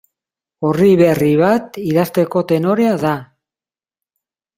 [0.69, 3.13] Orri berri bat idazteko tenorea da.